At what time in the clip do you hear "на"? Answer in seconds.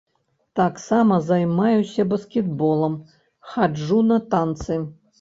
4.11-4.23